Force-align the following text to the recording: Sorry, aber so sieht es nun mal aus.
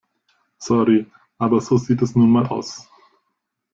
Sorry, 0.57 1.05
aber 1.37 1.61
so 1.61 1.77
sieht 1.77 2.01
es 2.01 2.15
nun 2.15 2.31
mal 2.31 2.47
aus. 2.47 2.89